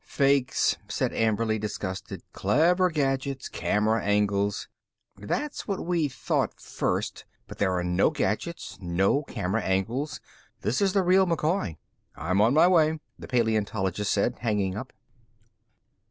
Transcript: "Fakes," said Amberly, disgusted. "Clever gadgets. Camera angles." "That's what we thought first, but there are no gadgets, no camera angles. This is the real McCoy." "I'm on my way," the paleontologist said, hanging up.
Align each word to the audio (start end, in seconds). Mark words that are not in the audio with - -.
"Fakes," 0.03 0.77
said 0.87 1.13
Amberly, 1.13 1.59
disgusted. 1.59 2.23
"Clever 2.33 2.89
gadgets. 2.89 3.47
Camera 3.47 4.01
angles." 4.03 4.67
"That's 5.15 5.67
what 5.67 5.85
we 5.85 6.07
thought 6.07 6.59
first, 6.59 7.23
but 7.47 7.59
there 7.59 7.71
are 7.77 7.83
no 7.83 8.09
gadgets, 8.09 8.79
no 8.81 9.21
camera 9.21 9.61
angles. 9.61 10.19
This 10.61 10.81
is 10.81 10.93
the 10.93 11.03
real 11.03 11.27
McCoy." 11.27 11.77
"I'm 12.15 12.41
on 12.41 12.55
my 12.55 12.67
way," 12.67 12.99
the 13.19 13.27
paleontologist 13.27 14.11
said, 14.11 14.39
hanging 14.39 14.75
up. 14.75 14.91